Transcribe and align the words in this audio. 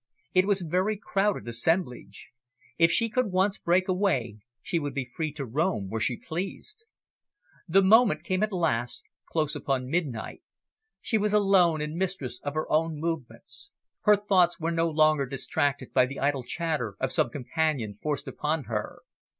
It 0.33 0.47
was 0.47 0.63
a 0.63 0.67
very 0.67 0.97
crowded 0.97 1.47
assemblage. 1.47 2.31
If 2.79 2.91
she 2.91 3.07
could 3.07 3.27
once 3.27 3.59
break 3.59 3.87
away, 3.87 4.39
she 4.63 4.79
would 4.79 4.95
be 4.95 5.05
free 5.15 5.31
to 5.33 5.45
roam 5.45 5.89
where 5.89 6.01
she 6.01 6.17
pleased. 6.17 6.85
The 7.67 7.83
moment 7.83 8.23
came 8.23 8.41
at 8.41 8.51
last, 8.51 9.03
close 9.31 9.55
upon 9.55 9.91
midnight. 9.91 10.41
She 11.01 11.19
was 11.19 11.33
alone 11.33 11.81
and 11.81 11.97
mistress 11.97 12.39
of 12.43 12.55
her 12.55 12.67
own 12.71 12.95
movements. 12.95 13.69
Her 14.01 14.15
thoughts 14.15 14.59
were 14.59 14.71
no 14.71 14.87
longer 14.89 15.27
distracted 15.27 15.93
by 15.93 16.07
the 16.07 16.19
idle 16.19 16.41
chatter 16.41 16.95
of 16.99 17.11
some 17.11 17.29
companion 17.29 17.99
forced 18.01 18.27
upon 18.27 18.63
her. 18.63 19.01